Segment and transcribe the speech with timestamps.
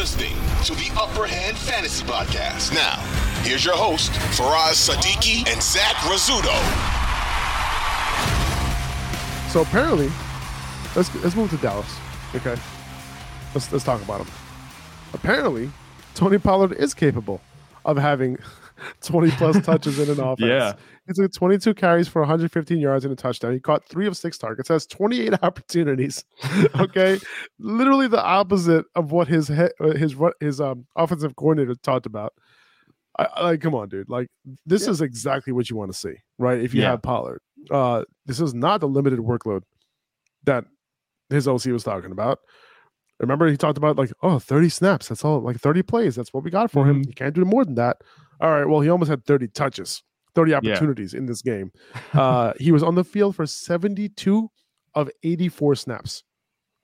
[0.00, 0.32] listening
[0.64, 2.72] to the Upper Hand Fantasy Podcast.
[2.72, 2.96] Now,
[3.42, 6.56] here's your host, Faraz Sadiki and Zach Rizzuto.
[9.50, 10.10] So apparently,
[10.96, 11.94] let's let's move to Dallas.
[12.34, 12.58] Okay,
[13.54, 14.28] let's let's talk about him.
[15.12, 15.70] Apparently,
[16.14, 17.42] Tony Pollard is capable
[17.84, 18.38] of having
[19.02, 20.48] 20 plus touches in an offense.
[20.48, 20.72] Yeah.
[21.06, 23.52] He's at 22 carries for 115 yards and a touchdown.
[23.52, 26.24] He caught three of six targets, has 28 opportunities.
[26.78, 27.18] okay.
[27.58, 32.32] Literally the opposite of what his uh, his his um offensive coordinator talked about.
[33.18, 34.08] I, I- like, come on, dude.
[34.08, 34.28] Like,
[34.66, 36.60] this is exactly what you want to see, right?
[36.60, 36.90] If you Yeah.
[36.90, 37.40] have Pollard,
[37.70, 39.62] uh, this is not the limited workload
[40.44, 40.64] that
[41.28, 42.38] his OC was talking about.
[43.18, 45.08] Remember, he talked about like, oh, 30 snaps.
[45.08, 46.16] That's all, like 30 plays.
[46.16, 47.02] That's what we got for him.
[47.02, 47.06] Mhm.
[47.08, 47.98] He can't do more than that.
[48.40, 48.66] All right.
[48.66, 50.02] Well, he almost had 30 touches,
[50.34, 51.72] 30 opportunities in this game.
[52.12, 54.50] Uh, he was on the field for 72
[54.94, 56.24] of 84 snaps.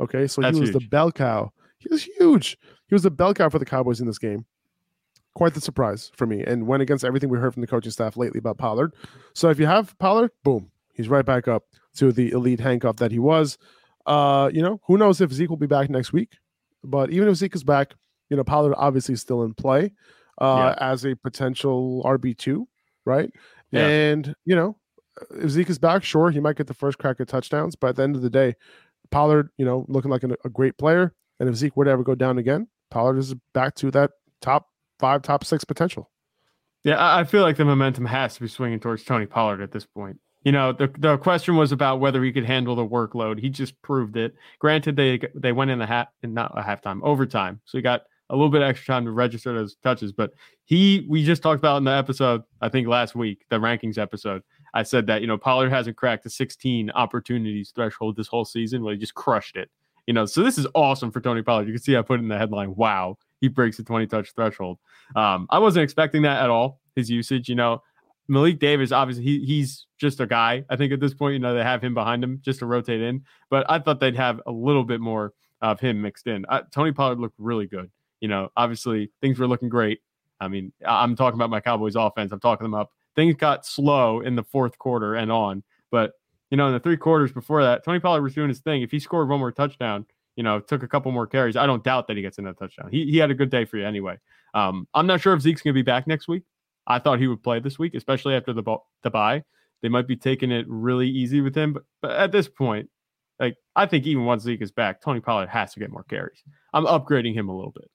[0.01, 0.27] Okay.
[0.27, 1.53] So That's he was the bell cow.
[1.79, 2.59] He was huge.
[2.89, 4.45] He was the bell cow for the Cowboys in this game.
[5.35, 6.43] Quite the surprise for me.
[6.43, 8.95] And went against everything we heard from the coaching staff lately about Pollard.
[9.35, 11.65] So if you have Pollard, boom, he's right back up
[11.97, 13.59] to the elite handcuff that he was.
[14.07, 16.39] Uh, you know, who knows if Zeke will be back next week?
[16.85, 17.95] But even if Zeke is back,
[18.31, 19.93] you know, Pollard obviously is still in play
[20.39, 22.69] uh, as a potential RB two,
[23.05, 23.31] right?
[23.71, 23.87] Yeah.
[23.87, 24.77] And you know,
[25.31, 27.77] if Zeke is back, sure, he might get the first crack at touchdowns.
[27.77, 28.55] But at the end of the day,
[29.11, 31.15] Pollard, you know, looking like an, a great player.
[31.39, 34.69] And if Zeke were to ever go down again, Pollard is back to that top
[34.99, 36.11] five, top six potential.
[36.85, 39.85] Yeah, I feel like the momentum has to be swinging towards Tony Pollard at this
[39.85, 40.19] point.
[40.45, 43.41] You know, the the question was about whether he could handle the workload.
[43.41, 44.35] He just proved it.
[44.61, 48.03] Granted, they they went in the half, and not a halftime, overtime, so he got
[48.31, 50.13] a little bit extra time to register those touches.
[50.13, 50.33] But
[50.65, 54.43] he, we just talked about in the episode, I think last week, the rankings episode.
[54.75, 58.83] I said that you know Pollard hasn't cracked the 16 opportunities threshold this whole season.
[58.83, 59.71] Well, he just crushed it.
[60.07, 61.67] You know, so this is awesome for Tony Pollard.
[61.67, 64.79] You can see I put in the headline, "Wow, he breaks the 20 touch threshold."
[65.15, 66.81] Um, I wasn't expecting that at all.
[66.95, 67.83] His usage, you know,
[68.29, 70.65] Malik Davis, obviously, he, he's just a guy.
[70.69, 73.01] I think at this point, you know, they have him behind him just to rotate
[73.01, 73.25] in.
[73.51, 76.45] But I thought they'd have a little bit more of him mixed in.
[76.73, 77.91] Tony Pollard looked really good.
[78.21, 80.01] You know, obviously, things were looking great.
[80.41, 82.33] I mean, I'm talking about my Cowboys offense.
[82.33, 82.91] I'm talking them up.
[83.15, 85.63] Things got slow in the fourth quarter and on.
[85.91, 86.13] But,
[86.51, 88.83] you know, in the three quarters before that, Tony Pollard was doing his thing.
[88.83, 90.05] If he scored one more touchdown,
[90.37, 92.91] you know, took a couple more carries, I don't doubt that he gets another touchdown.
[92.91, 94.19] He, he had a good day for you anyway.
[94.53, 96.43] Um, I'm not sure if Zeke's going to be back next week.
[96.87, 98.63] I thought he would play this week, especially after the
[99.03, 99.43] the bye.
[99.83, 102.89] They might be taking it really easy with him, but, but at this point,
[103.39, 106.43] like I think even once Zeke is back, Tony Pollard has to get more carries.
[106.73, 107.91] I'm upgrading him a little bit.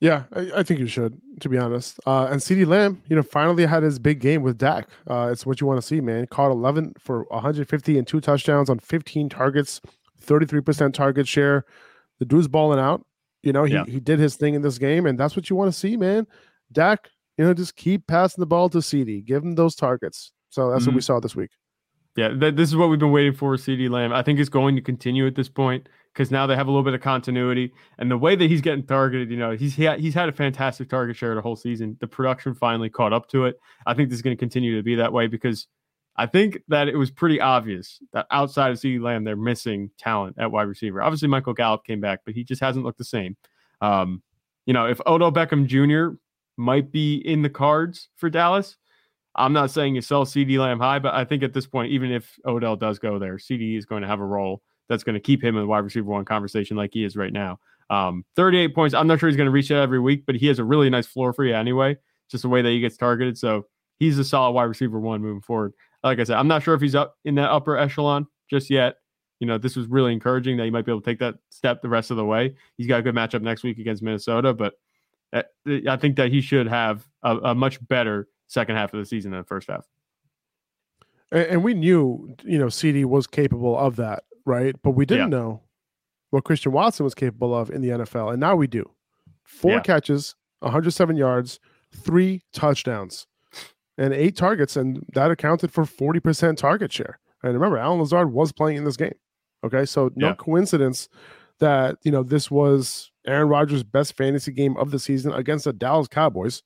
[0.00, 2.00] Yeah, I, I think you should, to be honest.
[2.06, 4.88] Uh, and CeeDee Lamb, you know, finally had his big game with Dak.
[5.08, 6.26] Uh, it's what you want to see, man.
[6.26, 9.80] Caught 11 for 150 and two touchdowns on 15 targets,
[10.24, 11.64] 33% target share.
[12.18, 13.06] The dude's balling out.
[13.44, 13.84] You know, he, Yeah.
[13.86, 16.26] he did his thing in this game, and that's what you want to see, man.
[16.72, 19.24] Dak, you know, just keep passing the ball to CeeDee.
[19.24, 20.32] Give him those targets.
[20.50, 21.50] So that's what we saw this week.
[22.16, 23.54] Yeah, th- this is what we've been waiting for.
[23.56, 26.66] CeeDee Lamb, I think, is going to continue at this point because now they have
[26.66, 29.30] a little bit of continuity and the way that he's getting targeted.
[29.30, 31.96] You know, he's he ha- he's had a fantastic target share the whole season.
[32.00, 33.58] The production finally caught up to it.
[33.86, 35.66] I think this is going to continue to be that way because
[36.16, 40.36] I think that it was pretty obvious that outside of CeeDee Lamb, they're missing talent
[40.38, 41.02] at wide receiver.
[41.02, 43.36] Obviously, Michael Gallup came back, but he just hasn't looked the same.
[43.80, 44.22] Um,
[44.66, 46.16] you know, if Odell Beckham Jr.
[46.56, 48.76] might be in the cards for Dallas,
[49.34, 52.12] I'm not saying you sell CeeDee Lamb high, but I think at this point, even
[52.12, 55.20] if Odell does go there, CeeDee is going to have a role that's going to
[55.20, 57.58] keep him in the wide receiver one conversation like he is right now.
[57.90, 58.94] Um, 38 points.
[58.94, 60.88] I'm not sure he's going to reach that every week, but he has a really
[60.90, 61.96] nice floor for you anyway,
[62.30, 63.36] just the way that he gets targeted.
[63.36, 63.66] So
[63.98, 65.74] he's a solid wide receiver one moving forward.
[66.02, 68.96] Like I said, I'm not sure if he's up in that upper echelon just yet.
[69.40, 71.82] You know, this was really encouraging that he might be able to take that step
[71.82, 72.54] the rest of the way.
[72.76, 74.74] He's got a good matchup next week against Minnesota, but
[75.32, 75.42] uh,
[75.88, 79.32] I think that he should have a, a much better second half of the season
[79.32, 79.84] than the first half.
[81.32, 84.74] And, and we knew, you know, CeeDee was capable of that, right?
[84.82, 85.62] But we didn't know
[86.30, 88.30] what Christian Watson was capable of in the NFL.
[88.30, 88.90] And now we do.
[89.44, 89.80] Four Yeah.
[89.80, 91.60] catches, 107 yards,
[91.94, 93.26] three touchdowns,
[93.98, 94.76] and eight targets.
[94.76, 97.18] And that accounted for 40% target share.
[97.42, 99.14] And remember, Allen Lazard was playing in this game.
[99.64, 99.84] Okay.
[99.84, 100.34] So no Yeah.
[100.34, 101.08] coincidence
[101.58, 105.72] that, you know, this was Aaron Rodgers' best fantasy game of the season against the
[105.72, 106.62] Dallas Cowboys,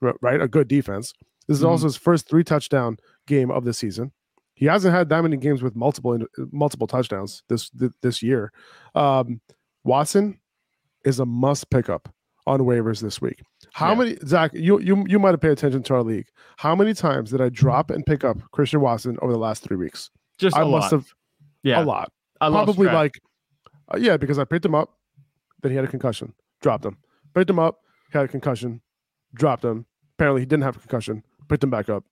[0.00, 0.40] right?
[0.40, 1.12] A good defense.
[1.48, 1.68] This is Mhm.
[1.68, 4.12] also his first three touchdown game of the season.
[4.60, 6.18] He hasn't had that many games with multiple
[6.52, 7.70] multiple touchdowns this
[8.02, 8.52] this year.
[8.94, 9.40] Um,
[9.84, 10.38] Watson
[11.04, 12.12] is a must pickup
[12.46, 13.40] on waivers this week.
[13.72, 13.94] How Yeah.
[13.94, 14.50] many Zach?
[14.52, 16.26] You you you might have paid attention to our league.
[16.58, 19.78] How many times did I drop and pick up Christian Watson over the last three
[19.78, 20.10] weeks?
[20.38, 21.00] Just I a must lot.
[21.00, 21.06] have
[21.62, 22.12] yeah, a lot.
[22.42, 23.18] I Probably like
[23.94, 24.90] uh, yeah, because I picked him up,
[25.62, 26.98] then he had a concussion, dropped him,
[27.34, 27.78] picked him up,
[28.12, 28.82] had a concussion,
[29.34, 29.86] dropped him.
[30.16, 31.22] Apparently, he didn't have a concussion.
[31.50, 32.04] Picked him back up.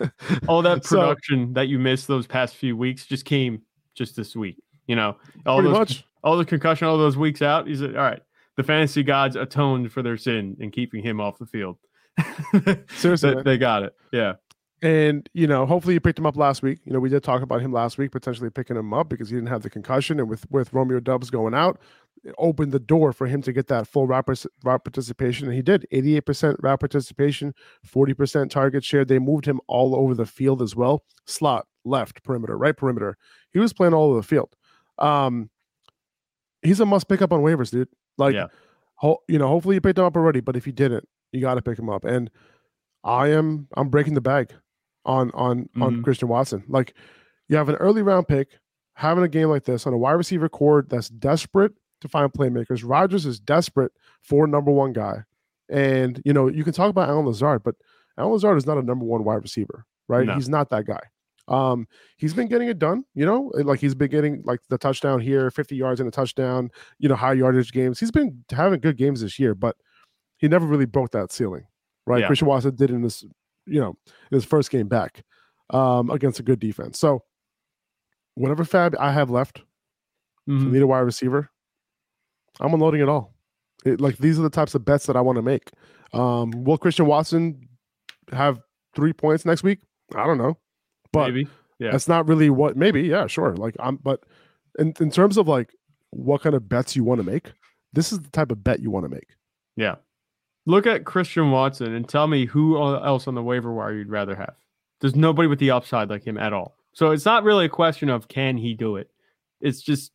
[0.48, 3.60] All that So- production that you missed those past few weeks just came
[3.94, 4.56] just this week.
[4.86, 6.04] You know, all those much.
[6.22, 7.66] all the concussion, all those weeks out.
[7.66, 8.20] He's like, all right.
[8.56, 11.78] The fantasy gods atoned for their sin in keeping him off the field.
[12.96, 13.94] Seriously, they, they got it.
[14.12, 14.34] Yeah.
[14.84, 16.78] And you know, hopefully you picked him up last week.
[16.84, 19.34] You know, we did talk about him last week, potentially picking him up because he
[19.34, 21.80] didn't have the concussion, and with with Romeo Doubs going out,
[22.22, 24.28] it opened the door for him to get that full route,
[24.62, 25.86] route participation, and he did.
[25.90, 29.06] Eighty eight percent route participation, forty percent target share.
[29.06, 33.16] They moved him all over the field as well, slot, left, perimeter, right perimeter.
[33.54, 34.54] He was playing all over the field.
[34.98, 35.48] Um,
[36.60, 37.88] he's a must pick up on waivers, dude.
[38.18, 38.48] Like, Yeah.
[38.96, 41.54] ho- you know, hopefully you picked him up already, but if you didn't, you got
[41.54, 42.04] to pick him up.
[42.04, 42.30] And
[43.02, 44.52] I am, I'm breaking the bag
[45.04, 46.04] on on on Mhm.
[46.04, 46.64] Christian Watson.
[46.68, 46.94] Like,
[47.48, 48.58] you have an early round pick,
[48.94, 52.82] having a game like this on a wide receiver corps that's desperate to find playmakers.
[52.88, 53.92] Rodgers is desperate
[54.22, 55.24] for number one guy,
[55.68, 57.74] and you know you can talk about Allen Lazard, but
[58.18, 60.26] Allen Lazard is not a number one wide receiver, right?
[60.26, 60.34] No.
[60.34, 61.00] He's not that guy.
[61.46, 61.86] Um,
[62.16, 65.50] he's been getting it done, you know, like he's been getting like the touchdown here,
[65.50, 68.00] 50 yards in a touchdown, you know, high yardage games.
[68.00, 69.76] He's been having good games this year, but
[70.38, 71.66] he never really broke that ceiling,
[72.06, 72.20] right?
[72.20, 72.28] Yeah.
[72.28, 73.26] Christian Watson did in this,
[73.66, 73.96] you know,
[74.30, 75.22] his first game back
[75.70, 76.98] um, against a good defense.
[76.98, 77.22] So
[78.34, 79.62] whatever FAAB I have left,
[80.48, 80.72] Mhm.
[80.72, 81.50] Need a wide receiver,
[82.60, 83.34] I'm unloading it all.
[83.86, 85.70] It, like these are the types of bets that I want to make.
[86.12, 87.66] Um, will Christian Watson
[88.30, 88.60] have
[88.94, 89.78] three points next week?
[90.14, 90.58] I don't know,
[91.12, 91.48] but Maybe.
[91.78, 91.92] Yeah.
[91.92, 92.76] that's not really what.
[92.76, 93.56] Maybe, yeah, sure.
[93.56, 94.20] Like I'm, but
[94.78, 95.70] in in terms of like
[96.10, 97.52] what kind of bets you want to make,
[97.94, 99.36] this is the type of bet you want to make.
[99.76, 99.94] Yeah.
[100.66, 104.34] Look at Christian Watson and tell me who else on the waiver wire you'd rather
[104.34, 104.54] have.
[105.00, 106.76] There's nobody with the upside like him at all.
[106.92, 109.10] So it's not really a question of can he do it.
[109.60, 110.12] It's just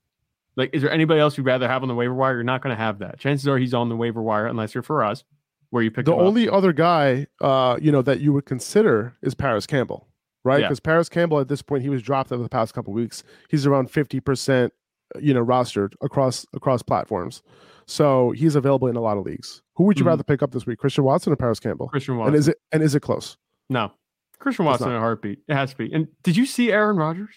[0.56, 2.36] like, is there anybody else you'd rather have on the waiver wire?
[2.36, 3.20] You're not going to have that.
[3.20, 5.24] Chances are he's on the waiver wire unless you're for us,
[5.70, 6.26] where you pick the him up.
[6.26, 10.08] only other guy, uh, you know, that you would consider is Parris Campbell,
[10.44, 10.62] right?
[10.62, 10.68] Yeah.
[10.68, 13.24] Because Parris Campbell at this point he was dropped over the past couple weeks.
[13.50, 14.74] He's around fifty percent,
[15.20, 17.44] you know, rostered across across platforms.
[17.90, 19.62] So he's available in a lot of leagues.
[19.76, 20.10] Who would you Mhm.
[20.10, 21.88] rather pick up this week, Christian Watson or Parris Campbell?
[21.90, 22.36] Christian Watson.
[22.36, 23.38] And is it and is it close?
[23.70, 23.92] no,
[24.40, 25.40] Christian Watson in a heartbeat.
[25.48, 25.92] It has to be.
[25.92, 27.36] And did you see Aaron Rodgers?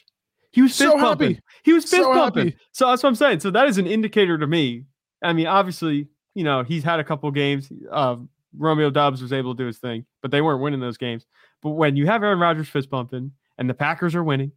[0.53, 1.35] He was fist So pumping.
[1.35, 1.43] happy.
[1.65, 2.49] He was fist So pumping.
[2.49, 2.59] happy.
[2.73, 3.41] So that's what I'm saying.
[3.41, 4.85] So that is an indicator to me.
[5.23, 7.73] I mean, obviously, you know, he's had a couple games.
[7.91, 8.17] Uh,
[8.57, 11.25] Romeo Doubs was able to do his thing, but they weren't winning those games.
[11.63, 14.53] But when you have Aaron Rodgers fist pumping and the Packers are winning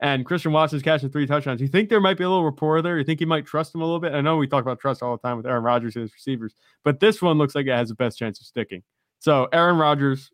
[0.00, 2.98] and Christian Watson's catching three touchdowns, you think there might be a little rapport there?
[2.98, 4.12] You think you might trust him a little bit?
[4.14, 6.54] I know we talk about trust all the time with Aaron Rodgers and his receivers,
[6.84, 8.82] but this one looks like it has the best chance of sticking.
[9.20, 10.30] So Aaron Rodgers,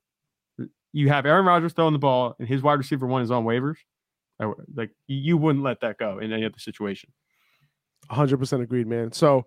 [0.93, 3.77] you have Aaron Rodgers throwing the ball and his wide receiver one is on waivers.
[4.75, 7.13] Like you wouldn't let that go in any other situation.
[8.11, 9.13] 100% agreed, man.
[9.13, 9.47] So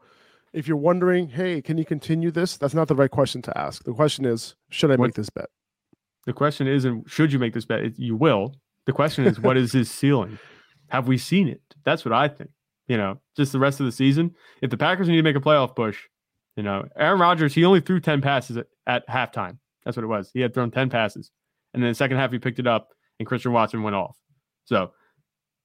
[0.54, 2.56] if you're wondering, hey, can you continue this?
[2.58, 3.84] That's not the right question to ask.
[3.84, 5.50] The question is, should I What- make this bet?
[6.26, 7.82] The question isn't should you make this bet?
[7.84, 8.56] It- You will.
[8.86, 10.38] The question is what is his ceiling?
[10.90, 11.62] Have we seen it?
[11.84, 12.52] That's what I think.
[12.88, 14.36] You know, just the rest of the season.
[14.62, 15.98] If the Packers need to make a playoff push,
[16.56, 19.58] you know, Aaron Rodgers, he only threw 10 passes at, at halftime.
[19.84, 20.30] That's what it was.
[20.34, 21.32] He had thrown 10 passes.
[21.74, 22.90] And then the second half, he picked it up
[23.20, 24.16] and Christian Watson went off.
[24.66, 24.92] So,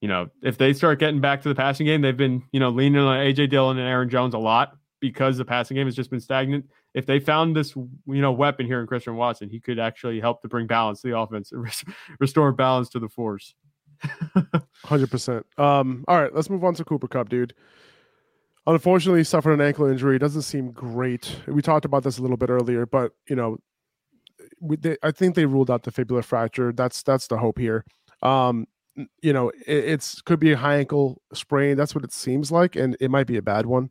[0.01, 2.69] you know, if they start getting back to the passing game, they've been, you know,
[2.69, 6.09] leaning on AJ Dillon and Aaron Jones a lot because the passing game has just
[6.09, 6.65] been stagnant.
[6.93, 10.41] If they found this, you know, weapon here in Christian Watson, he could actually help
[10.43, 11.51] to bring balance to the offense,
[12.19, 13.55] restore balance to the force.
[14.85, 15.45] Hundred percent.
[15.57, 17.53] Um, all right, let's move on to Cooper Kupp, dude.
[18.67, 20.19] Unfortunately, suffered an ankle injury.
[20.19, 21.35] Doesn't seem great.
[21.47, 23.57] We talked about this a little bit earlier, but you know,
[24.59, 26.71] we, they, I think they ruled out the fibular fracture.
[26.71, 27.85] That's that's the hope here.
[28.21, 28.67] Um,
[29.21, 31.75] you know, it, it's could be a high ankle sprain.
[31.75, 33.89] That's what it seems like, and it might be a bad one.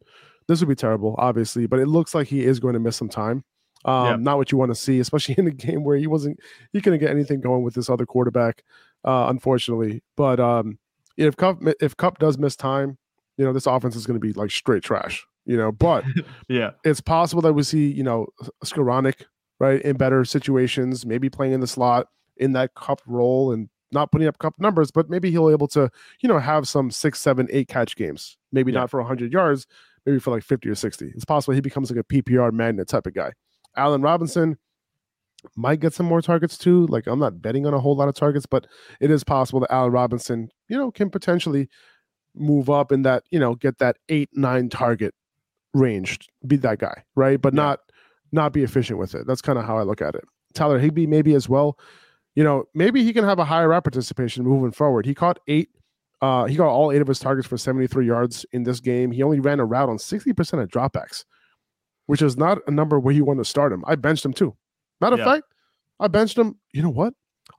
[0.51, 3.09] This would be terrible, obviously, but it looks like he is going to miss some
[3.09, 3.45] time.
[3.85, 4.17] Um, Yeah.
[4.17, 6.41] Not what you want to see, especially in a game where he wasn't.
[6.73, 8.65] He couldn't get anything going with this other quarterback
[9.05, 10.03] uh, unfortunately.
[10.17, 10.79] But um,
[11.17, 12.99] if Kupp if Kupp does miss time,
[13.39, 15.25] you know this offense is going to be like straight trash.
[15.47, 16.05] You know, but
[16.49, 16.73] Yeah.
[16.85, 18.27] it's possible that we see you know
[18.65, 19.25] Skowronek
[19.59, 24.13] right in better situations, maybe playing in the slot in that Kupp role and not
[24.13, 25.91] putting up Kupp numbers, but maybe he'll be able to
[26.21, 28.37] you know have some six, seven, eight catch games.
[28.53, 28.81] Maybe Yeah.
[28.81, 29.67] not for hundred yards,
[30.07, 31.13] maybe for like fifty or sixty.
[31.15, 33.33] It's possible he becomes like a PPR magnet type of guy.
[33.77, 34.59] Allen Robinson
[35.57, 36.87] might get some more targets too.
[36.89, 38.67] Like I'm not betting on a whole lot of targets, but
[39.01, 41.69] it is possible that Allen Robinson, you know, can potentially
[42.35, 45.15] move up in that, you know, get that eight, nine target
[45.75, 47.41] range, be that guy, right?
[47.41, 47.63] But Yeah.
[47.63, 47.81] not
[48.33, 49.27] not be efficient with it.
[49.27, 50.25] That's kind of how I look at it.
[50.55, 51.77] Tyler Higbee maybe as well.
[52.37, 55.05] You know, maybe he can have a higher route participation moving forward.
[55.07, 55.71] He caught eight.
[56.23, 59.11] Uh, he got all eight of his targets for 73 yards in this game.
[59.11, 61.25] He only ran a route on 60% of dropbacks.
[62.07, 63.85] which is not a number where you want to start him.
[63.87, 64.57] I benched him too.
[65.01, 65.45] Matter of fact,
[66.01, 66.59] I benched him.
[66.73, 67.15] You know what?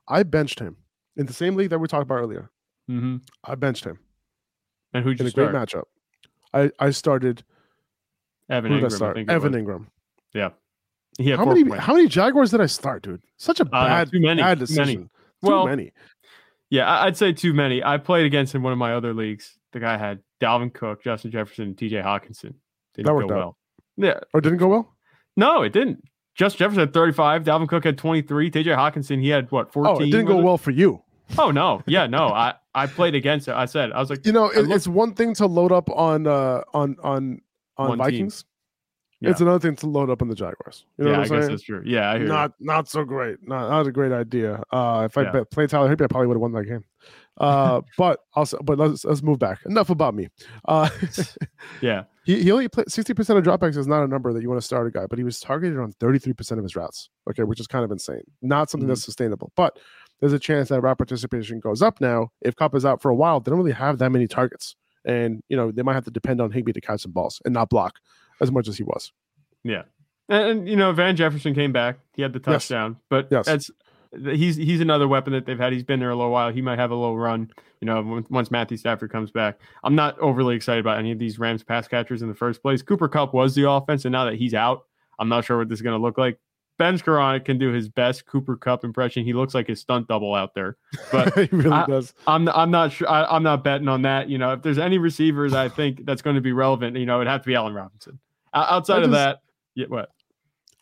[0.08, 0.76] I benched him
[1.16, 2.50] in the same league that we talked about earlier.
[2.86, 3.98] hmm I benched him
[4.92, 5.84] And who'd in you a great matchup.
[6.52, 7.42] I I started.
[8.50, 8.92] Evan Who did Engram.
[8.92, 9.16] I start?
[9.30, 9.62] Evan was.
[9.62, 9.86] Engram.
[11.18, 11.84] He had How many points.
[11.84, 13.22] how many Jaguars did I start, dude?
[13.36, 14.94] Such a no, bad, too many, bad too many.
[14.94, 15.02] decision.
[15.04, 15.92] Too Well, many.
[16.72, 17.84] Yeah, I'd say too many.
[17.84, 19.58] I played against in one of my other leagues.
[19.72, 22.54] The guy had Dalvin Cook, Justin Jefferson, and TJ Hockenson.
[22.94, 23.28] Didn't That go out.
[23.28, 23.56] well.
[23.98, 24.20] Yeah.
[24.32, 24.94] Or didn't go well?
[25.36, 26.02] No, it didn't.
[26.34, 27.44] Justin Jefferson had 35.
[27.44, 28.50] Dalvin Cook had 23.
[28.50, 29.94] TJ Hockenson, he had what, 14?
[29.94, 31.02] Oh, it didn't go was well for you.
[31.38, 31.82] Oh, no.
[31.86, 32.28] Yeah, no.
[32.28, 33.54] I, I played against it.
[33.54, 35.90] I said, I was like, You know, it, looked- it's one thing to load up
[35.90, 37.42] on uh on on
[37.76, 38.42] on Vikings.
[38.44, 38.48] team.
[39.22, 39.32] Vikings.
[39.34, 40.84] It's another thing to load up on the Jaguars.
[40.98, 41.50] You know yeah, what I'm guess saying?
[41.50, 41.82] that's true.
[41.84, 42.28] Yeah, I hear you.
[42.28, 43.38] Not not so great.
[43.46, 44.62] Not not a great idea.
[44.72, 45.42] Uh if I Yeah.
[45.50, 46.84] played Tyler Higbee, I probably would have won that game.
[47.38, 49.58] Uh but also but let's let's move back.
[49.66, 50.28] Enough about me.
[50.66, 50.88] Uh
[51.80, 52.04] Yeah.
[52.24, 54.66] he, he only played 60% of dropbacks is not a number that you want to
[54.66, 57.08] start a guy, but he was targeted on 33% of his routes.
[57.30, 58.22] Okay, which is kind of insane.
[58.42, 58.92] Not something Mhm.
[58.92, 59.52] that's sustainable.
[59.56, 59.78] But
[60.20, 62.28] there's a chance that route participation goes up now.
[62.42, 64.76] If Kupp is out for a while, they don't really have that many targets.
[65.04, 67.52] And you know, they might have to depend on Higbee to catch some balls and
[67.52, 67.96] not block
[68.40, 69.12] as much as he was.
[69.64, 69.82] Yeah.
[70.28, 71.98] And, and, you know, Van Jefferson came back.
[72.14, 72.66] He had the Yes.
[72.68, 73.46] touchdown, but Yes.
[73.46, 73.70] that's
[74.34, 75.72] he's he's another weapon that they've had.
[75.72, 76.52] He's been there a little while.
[76.52, 79.58] He might have a little run, you know, once Matthew Stafford comes back.
[79.84, 82.82] I'm not overly excited about any of these Rams pass catchers in the first place.
[82.82, 84.84] Cooper Kupp was the offense, and now that he's out,
[85.18, 86.38] I'm not sure what this is going to look like.
[86.82, 89.24] Ben Skowronek can do his best Cooper Kupp impression.
[89.24, 90.76] He looks like his stunt double out there.
[91.12, 92.12] But he really I- does.
[92.26, 93.08] I'm I'm not sure.
[93.08, 94.28] I, I'm not betting on that.
[94.28, 97.20] You know, if there's any receivers I think that's going to be relevant, you know,
[97.20, 98.18] it'd have to be Allen Robinson.
[98.52, 99.42] O- outside of that,
[99.76, 100.10] yeah, what?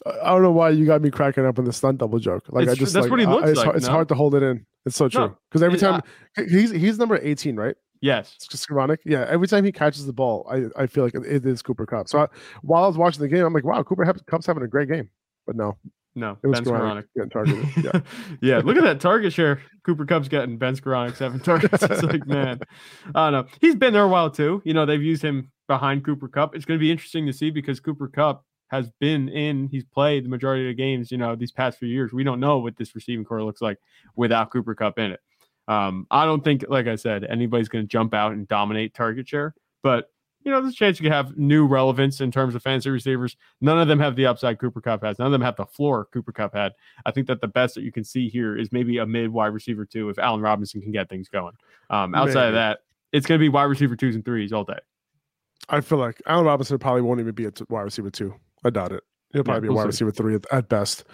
[0.07, 2.45] I I don't know why you got me cracking up on the stunt double joke.
[2.49, 3.93] Like It's I just that's like, what he I- looks it's, like, it's no?
[3.93, 4.65] hard to hold it in.
[4.87, 6.01] It's so true because every It- uh
[6.37, 7.77] time he's he's number 18, right?
[8.01, 8.33] Yes.
[8.37, 9.01] It's just ironic.
[9.05, 11.85] Yeah, every time he catches the ball, I, I feel like it, it is Cooper
[11.85, 12.09] Kupp.
[12.09, 12.29] So I,
[12.63, 15.11] while I was watching the game, I'm like, wow, Cooper Kupp's having a great game.
[15.51, 15.77] But no,
[16.15, 16.39] No.
[16.45, 17.05] it was Ben Skowronek Skowronek.
[17.17, 17.67] getting targeted.
[17.85, 18.01] Yeah.
[18.41, 19.61] yeah, look at that target share.
[19.85, 21.83] Cooper Kupp's getting Ben Skowronek seven targets.
[21.83, 22.61] It's like, man,
[23.17, 23.53] I don't know.
[23.61, 24.63] He's been there a while too.
[24.65, 26.55] You know, they've used him behind Cooper Kupp.
[26.55, 30.25] It's going to be interesting to see because Cooper Kupp has been in, he's played
[30.25, 32.13] the majority of the games, you know, these past few years.
[32.13, 33.79] We don't know what this receiving corps looks like
[34.15, 35.21] without Cooper Kupp in it.
[35.67, 39.27] Um, I don't think, like I said, anybody's going to jump out and dominate target
[39.29, 39.53] share,
[39.83, 40.05] but
[40.43, 43.37] you know, there's a chance you could have new relevance in terms of fantasy receivers.
[43.61, 45.19] None of them have the upside Cooper Kupp has.
[45.19, 46.73] None of them have the floor Cooper Kupp had.
[47.05, 49.49] I think that the best that you can see here is maybe a mid wide
[49.49, 51.55] receiver two if Allen Robinson can get things going.
[51.91, 52.81] Um, outside of that,
[53.13, 54.79] it's going to be wide receiver twos and threes all day.
[55.69, 58.35] I feel like Allen Robinson probably won't even be a t- wide receiver two.
[58.65, 59.03] I doubt it.
[59.33, 60.05] He'll probably be a we'll wide see.
[60.05, 61.05] receiver three at, at best.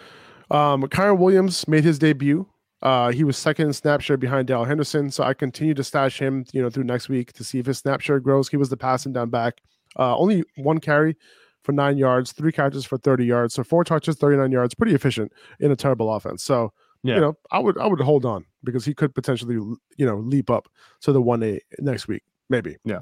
[0.51, 2.47] Um, Kyren Williams made his debut.
[2.83, 6.19] Uh, he was second in snap share behind Darrell Henderson, so I continue to stash
[6.19, 8.49] him, you know, through next week to see if his snap share grows.
[8.49, 9.61] He was the passing down back.
[9.99, 11.17] Uh, only one carry
[11.63, 13.55] for nine yards, three catches for 30 yards.
[13.55, 16.43] So four touches, 39 yards, pretty efficient in a terrible offense.
[16.43, 17.15] So, Yeah.
[17.15, 20.51] you know, I would I would hold on because he could potentially, you know, leap
[20.51, 20.69] up
[21.01, 22.77] to the one A next week, maybe.
[22.85, 23.01] Yeah.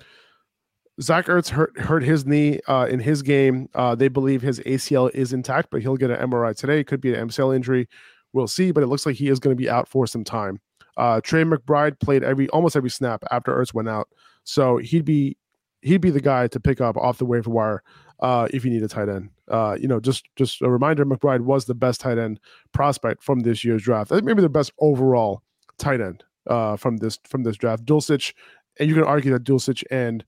[1.03, 3.69] Zach Ertz hurt hurt his knee uh, in his game.
[3.75, 6.79] Uh, they believe his ACL is intact, but he'll get an MRI today.
[6.81, 7.89] It Could be an MCL injury.
[8.35, 10.61] We'll see, but it looks like he is going to be out for some time.
[10.97, 14.09] Uh, Trey McBride played every almost every snap after Ertz went out,
[14.43, 15.37] so he'd be
[15.83, 17.83] he'd be the guy to pick up off the waiver wire
[18.21, 19.31] uh, if you need a tight end.
[19.49, 22.41] Uh, you know, just just a reminder: McBride was the best tight end
[22.73, 24.13] prospect from this year's draft.
[24.13, 25.43] I think maybe the best overall
[25.79, 27.85] tight end uh, from this from this draft.
[27.85, 28.33] Dulcich,
[28.79, 30.25] and you can argue that Dulcich and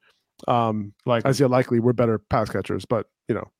[0.46, 3.50] um, Like, Isaiah Likely were better pass catchers, but you know,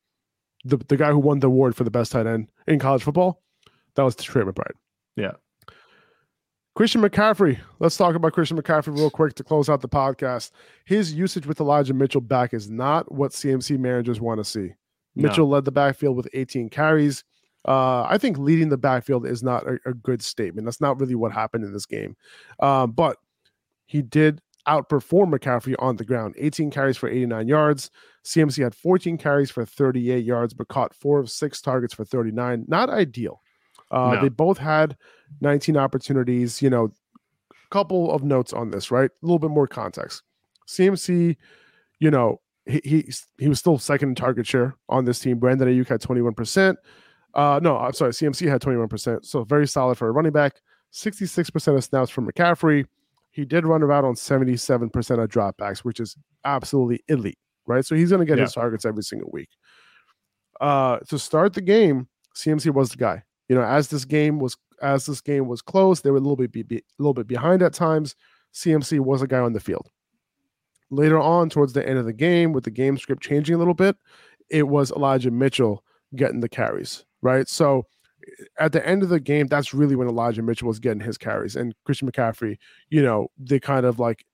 [0.65, 3.43] the the guy who won the award for the best tight end in college football,
[3.97, 4.73] that was Trey McBride.
[5.17, 5.33] Yeah.
[6.77, 7.59] Christian McCaffrey.
[7.79, 10.51] Let's talk about Christian McCaffrey real quick to close out the podcast.
[10.85, 14.75] His usage with Elijah Mitchell back is not what CMC managers want to see.
[15.15, 15.29] No.
[15.29, 17.25] Mitchell led the backfield with 18 carries.
[17.67, 20.67] Uh, I think leading the backfield is not a, a good statement.
[20.67, 22.15] That's not really what happened in this game.
[22.61, 23.17] Um, but
[23.87, 26.35] he did outperform McCaffrey on the ground.
[26.39, 27.91] 18 carries for 89 yards.
[28.25, 32.67] CMC had 14 carries for 38 yards, but caught four of six targets for 39.
[32.69, 33.41] Not ideal.
[33.91, 34.23] Uh, No.
[34.23, 34.97] They both had
[35.41, 36.61] 19 opportunities.
[36.63, 36.93] You know,
[37.71, 39.11] couple of notes on this, right?
[39.11, 40.23] A little bit more context.
[40.69, 41.37] CMC,
[42.01, 45.39] you know, he he, he was still second in target share on this team.
[45.39, 46.77] Brandon Aiyuk had 21%.
[47.35, 49.25] Uh, no, I'm sorry, CMC had 21%.
[49.27, 50.61] So very solid for a running back.
[50.93, 52.87] 66% of snaps from McCaffrey.
[53.31, 57.85] He did run around on 77% of dropbacks, which is absolutely elite, right?
[57.85, 58.45] So he's going to get Yeah.
[58.45, 59.51] his targets every single week.
[60.61, 63.23] Uh, to start the game, CMC was the guy.
[63.49, 66.37] You know, as this game was as this game was close, they were a little
[66.37, 68.15] bit a little bit behind at times.
[68.53, 69.91] CMC was a guy on the field.
[70.91, 73.75] Later on, towards the end of the game, with the game script changing a little
[73.75, 73.97] bit,
[74.51, 75.83] it was Elijah Mitchell
[76.15, 77.49] getting the carries, right?
[77.49, 77.87] So
[78.27, 81.19] eh, at the end of the game, that's really when Elijah Mitchell was getting his
[81.19, 81.57] carries.
[81.57, 82.57] And Christian McCaffrey,
[82.89, 84.25] you know, they kind of like,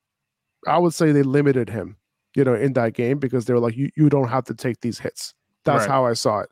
[0.68, 1.96] I would say they limited him,
[2.36, 4.80] you know, in that game because they were like, you, you don't have to take
[4.82, 5.32] these hits.
[5.64, 5.88] That's Right.
[5.90, 6.50] how I saw it.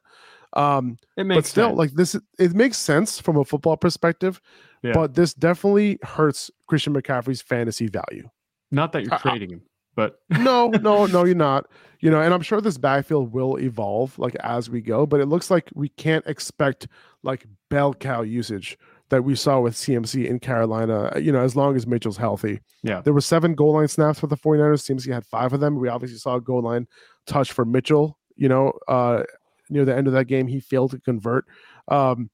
[0.55, 1.79] Um, It but makes still, sense.
[1.79, 4.41] like this, it makes sense from a football perspective,
[4.83, 4.93] Yeah.
[4.95, 8.29] but this definitely hurts Christian McCaffrey's fantasy value.
[8.73, 9.63] not that you're trading him,
[9.97, 11.67] but No, no, no, you're not.
[12.01, 15.27] You know, and I'm sure this backfield will evolve like as we go, but it
[15.27, 16.89] looks like we can't expect
[17.23, 18.79] like bell cow usage
[19.11, 22.61] that we saw with CMC in Carolina, you know, as long as Mitchell's healthy.
[22.85, 23.01] Yeah.
[23.03, 24.83] There were seven goal line snaps for the 49ers.
[24.89, 25.77] CMC had five of them.
[25.79, 26.87] We obviously saw a goal line
[27.27, 29.25] touch for Mitchell, you know, uh
[29.71, 30.47] near the end of that game.
[30.47, 31.47] He failed to convert.
[31.89, 32.31] Um,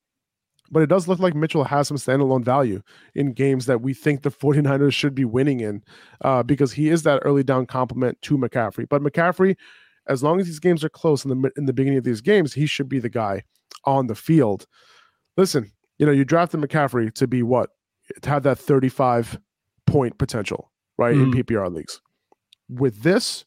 [0.71, 2.83] but it does look like Mitchell has some standalone value
[3.15, 5.83] in games that we think the 49ers should be winning in
[6.23, 8.89] uh, because he is that early down complement to McCaffrey.
[8.89, 9.57] But McCaffrey,
[10.09, 12.55] as long as these games are close in the in the beginning of these games,
[12.55, 13.45] he should be the guy
[13.85, 14.67] on the field.
[15.37, 17.71] Listen, you know, you drafted McCaffrey to be what?
[18.23, 19.39] To have that 35
[19.87, 21.15] point potential, right?
[21.15, 21.43] In Mhm.
[21.43, 22.01] PPR leagues.
[22.69, 23.45] With this,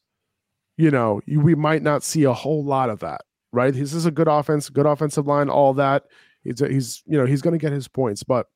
[0.78, 3.74] you know, you, we might not see a whole lot of that, right?
[3.74, 6.04] This is a good offense, good offensive line, all that.
[6.44, 8.48] He's, he's you know, he's going to get his points, but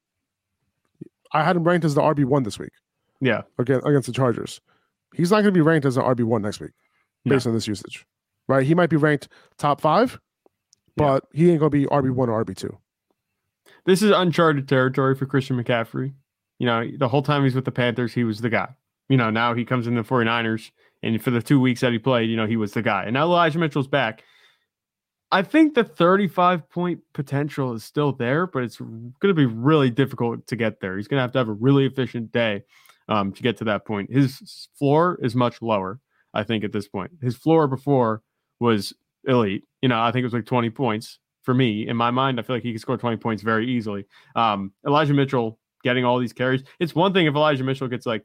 [1.31, 2.71] I had him ranked as the RB1 this week
[3.21, 4.61] yeah, against, against the Chargers.
[5.15, 6.71] He's not going to be ranked as an RB1 next week
[7.25, 8.05] based on this usage,
[8.47, 8.65] right?
[8.65, 10.19] He might be ranked top five,
[10.97, 11.05] Yeah.
[11.05, 12.75] but he ain't going to be RB1 or RB2.
[13.85, 16.13] this is uncharted territory for Christian McCaffrey.
[16.59, 18.69] You know, the whole time he's with the Panthers, he was the guy.
[19.09, 20.71] You know, now he comes in the 49ers,
[21.01, 23.03] and for the two weeks that he played, you know, he was the guy.
[23.03, 24.23] And now Elijah Mitchell's back.
[25.33, 29.89] I think the 35 point potential is still there, but it's going to be really
[29.89, 30.95] difficult to get there.
[30.95, 32.61] He's going to have to have a really efficient day
[33.09, 34.13] um, to get to that point.
[34.13, 35.99] His floor is much lower,
[36.35, 37.13] I think, at this point.
[37.19, 38.21] His floor before
[38.59, 38.93] was
[39.27, 39.63] elite.
[39.81, 41.87] You know, I think it was like 20 points for me.
[41.87, 44.05] In my mind, I feel like he could score 20 points very easily.
[44.35, 46.61] Um, Elijah Mitchell getting all these carries.
[46.79, 48.23] It's one thing if Elijah Mitchell gets like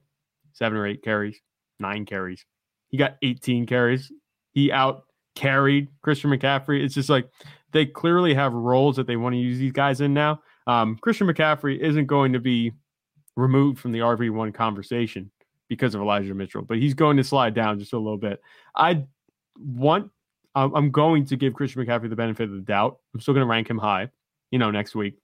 [0.52, 1.40] seven or eight carries,
[1.80, 2.44] nine carries.
[2.88, 4.12] He got 18 carries.
[4.52, 5.04] He out
[5.38, 6.82] carried Christian McCaffrey.
[6.82, 7.30] It's just like
[7.70, 10.40] they clearly have roles that they want to use these guys in now.
[10.66, 12.72] Um, Christian McCaffrey isn't going to be
[13.36, 15.30] removed from the RB1 conversation
[15.68, 18.40] because of Elijah Mitchell, but he's going to slide down just a little bit.
[18.74, 19.04] I
[19.56, 20.10] want,
[20.56, 22.98] I'm going to give Christian McCaffrey the benefit of the doubt.
[23.14, 24.08] I'm still going to rank him high,
[24.50, 25.18] you know, next week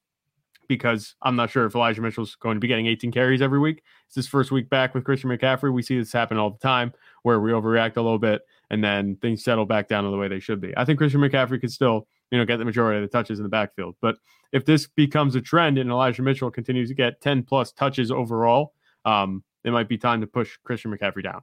[0.69, 3.83] because I'm not sure if Elijah Mitchell's going to be getting 18 carries every week.
[4.07, 5.73] It's his first week back with Christian McCaffrey.
[5.73, 8.43] We see this happen all the time where we overreact a little bit
[8.75, 10.75] and then things settle back down to the way they should be.
[10.77, 13.45] I think Christian McCaffrey could still, you know, get the majority of the touches in
[13.45, 13.95] the backfield.
[14.03, 14.17] But
[14.53, 18.73] if this becomes a trend and Elijah Mitchell continues to get 10 plus touches overall,
[19.05, 21.43] um, it might be time to push Christian McCaffrey down.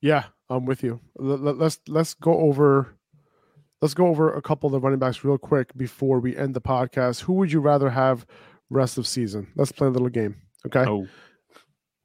[0.00, 1.00] Yeah, I'm with you.
[1.16, 2.96] Let's let's go over
[3.80, 6.60] let's go over a couple of the running backs real quick before we end the
[6.60, 7.20] podcast.
[7.20, 8.26] Who would you rather have
[8.68, 9.46] rest of season?
[9.54, 10.36] Let's play a little game.
[10.66, 10.84] Okay.
[10.84, 11.06] Oh,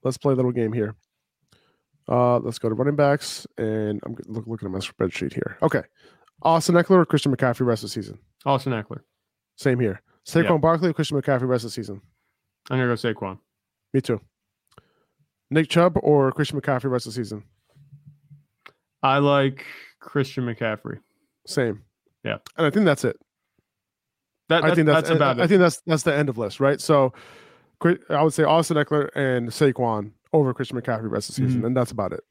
[0.04, 0.96] Let's play a little game here.
[2.10, 5.58] Uh, let's go to running backs, and I'm look, looking at my spreadsheet here.
[5.62, 5.82] Okay,
[6.42, 8.20] Austin Ekeler or Christian McCaffrey rest of season?
[8.46, 9.02] Austin Ekeler.
[9.56, 10.02] Same here.
[10.28, 10.58] Saquon Yeah.
[10.58, 12.02] Barkley or Christian McCaffrey rest of season?
[12.70, 13.40] I'm going to go Saquon.
[13.94, 14.20] Me too.
[15.50, 17.44] Nick Chubb or Christian McCaffrey rest of season?
[19.02, 19.66] I like
[20.00, 21.00] Christian McCaffrey.
[21.46, 21.84] Same.
[22.24, 22.38] Yeah.
[22.58, 23.18] and I think that's it.
[24.50, 25.44] That, I think that's, that's about I it.
[25.44, 26.80] I think that's that's the end of list, right?
[26.80, 27.14] So,
[28.10, 31.68] I would say Austin Ekeler and Saquon over Christian McCaffrey rest of the season, mm-hmm.
[31.68, 32.22] and that's about it.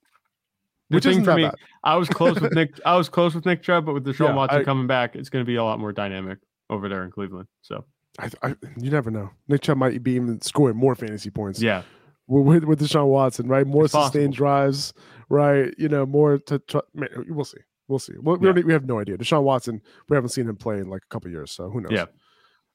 [0.91, 1.55] The Which thing for that me, bad.
[1.85, 2.79] I was close with Nick.
[2.85, 5.29] I was close with Nick Chubb, but with Deshaun Yeah, Watson I- coming back, it's
[5.31, 6.39] going to be a lot more dynamic
[6.69, 7.49] over there in Cleveland.
[7.63, 7.85] So
[8.19, 9.31] I, I, you never know.
[9.49, 11.63] Nick Chubb might be even scoring more fantasy points.
[11.63, 11.83] yeah,
[12.27, 13.67] with, with Deshaun Watson, right?
[13.67, 14.37] More It's sustained possible.
[14.37, 14.93] drives,
[15.31, 15.75] right?
[15.79, 16.81] You know, more to try.
[17.29, 17.59] We'll see.
[17.89, 18.13] We'll see.
[18.21, 18.53] We, we, Yeah.
[18.53, 19.17] don't- we have no idea.
[19.17, 21.93] Deshaun Watson, we haven't seen him play in like a couple years, so who knows?
[21.93, 22.05] Yeah.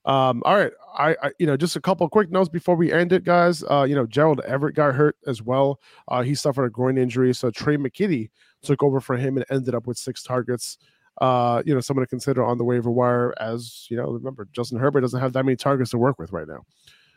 [0.08, 0.41] Um.
[0.46, 0.72] All right.
[0.98, 1.32] I, I.
[1.38, 3.63] You know, just a couple quick notes before we end it, guys.
[3.70, 3.84] Uh.
[3.88, 5.80] You know, Gerald Everett got hurt as well.
[6.08, 6.22] Uh.
[6.24, 8.30] He suffered a groin injury, so Trey McKitty
[8.63, 10.78] took over for him and ended up with six targets.
[11.22, 11.62] Uh.
[11.65, 13.34] You know, someone to consider on the waiver wire.
[13.39, 16.48] As you know, remember Justin Herbert doesn't have that many targets to work with right
[16.48, 16.63] now.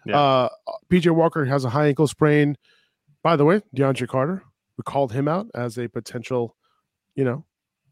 [0.05, 0.21] Yeah.
[0.21, 0.49] Uh.
[0.91, 2.57] PJ Walker has a high ankle sprain.
[3.23, 4.43] By the way, DeAndre Carter,
[4.79, 6.57] we called him out as a potential,
[7.15, 7.45] you know,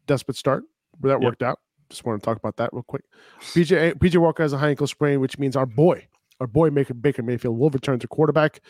[0.07, 0.63] desperate start.
[0.99, 1.23] But that Yep.
[1.23, 1.59] worked out.
[1.89, 3.03] Just want to talk about that real quick.
[3.41, 6.07] PJ PJ Walker has a high ankle sprain, which means our boy,
[6.39, 8.61] our boy Baker, Baker Mayfield will return to quarterback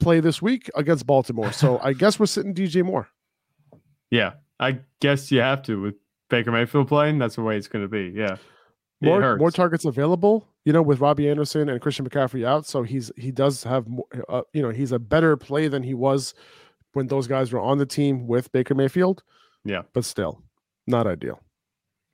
[0.00, 1.52] play this week against Baltimore.
[1.52, 3.08] So I guess we're sitting DJ Moore.
[4.10, 4.34] yeah.
[4.60, 5.94] I guess you have to with
[6.30, 7.18] Baker Mayfield playing.
[7.18, 8.16] That's the way it's going to be.
[8.16, 8.36] Yeah,
[9.02, 12.64] More more targets available, you know, with Robbie Anderson and Christian McCaffrey out.
[12.64, 15.92] So he's he does have more, uh, you know, he's a better play than he
[15.92, 16.34] was
[16.92, 19.24] when those guys were on the team with Baker Mayfield.
[19.64, 19.82] Yeah.
[19.92, 20.40] but still,
[20.86, 21.40] Not ideal.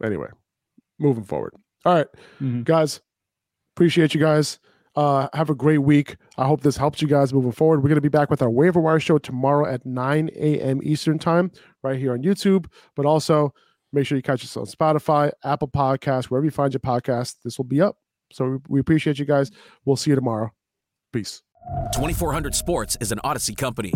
[0.03, 0.29] Anyway,
[0.99, 1.55] moving forward.
[1.85, 2.07] All right,
[2.41, 2.65] Mhm.
[2.65, 3.01] guys.
[3.77, 4.59] Appreciate you guys.
[4.97, 6.17] Uh, have a great week.
[6.37, 7.79] I hope this helps you guys moving forward.
[7.83, 10.81] We're going to be back with our waiver wire show tomorrow at 9 a.m.
[10.83, 12.67] Eastern time, right here on YouTube.
[12.97, 13.55] But also
[13.93, 17.37] make sure you catch us on Spotify, Apple Podcasts, wherever you find your podcast.
[17.45, 17.97] This will be up.
[18.33, 19.51] So we- we appreciate you guys.
[19.85, 20.51] We'll see you tomorrow.
[21.13, 21.43] Peace.
[21.95, 23.93] 2400 Sports is an Audacy company.